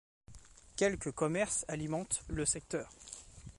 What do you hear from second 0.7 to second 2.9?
Quelques commerces alimentent le secteur.